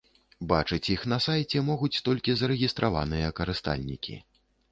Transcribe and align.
Бачыць 0.51 0.91
іх 0.93 1.03
на 1.13 1.19
сайце 1.25 1.61
могуць 1.67 2.01
толькі 2.09 2.35
зарэгістраваныя 2.41 3.27
карыстальнікі. 3.41 4.19